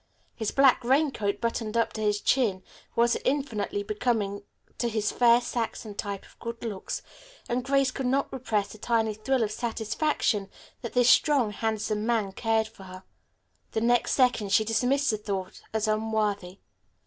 [0.33, 2.63] His black raincoat, buttoned up to his chin,
[2.95, 4.41] was infinitely becoming
[4.79, 7.03] to his fair Saxon type of good looks,
[7.47, 10.49] and Grace could not repress a tiny thrill of satisfaction
[10.81, 13.03] that this strong, handsome man cared for her.
[13.73, 16.61] The next second she dismissed the thought as unworthy.